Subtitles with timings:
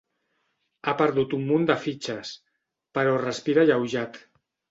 [0.85, 2.33] Ha perdut un munt de fitxes,
[2.99, 4.21] però respira alleujat.